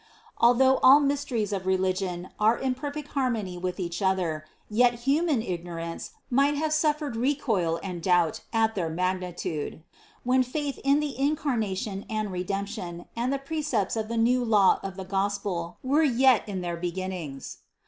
Al 0.41 0.55
though 0.55 0.77
all 0.77 0.99
mysteries 0.99 1.53
of 1.53 1.67
religion 1.67 2.29
are 2.39 2.57
in 2.57 2.73
perfect 2.73 3.09
harmony 3.09 3.55
with 3.55 3.79
each 3.79 4.01
other, 4.01 4.45
yet 4.67 5.01
human 5.05 5.43
ignorance 5.43 6.09
might 6.31 6.55
have 6.55 6.73
suf 6.73 6.97
fered 6.97 7.13
recoil 7.13 7.79
and 7.83 8.01
doubt 8.01 8.41
at 8.51 8.73
their 8.73 8.89
magnitude, 8.89 9.83
when 10.23 10.41
faith 10.41 10.79
in 10.83 11.01
the 11.01 11.15
Incarnation 11.19 12.07
and 12.09 12.31
Redemption 12.31 13.05
and 13.15 13.31
the 13.31 13.37
precepts 13.37 13.95
of 13.95 14.07
the 14.07 14.17
new 14.17 14.43
law 14.43 14.79
of 14.81 14.95
the 14.95 15.05
Gospel 15.05 15.77
were 15.83 16.01
yet 16.01 16.49
in 16.49 16.61
their 16.61 16.77
beginnings. 16.77 17.57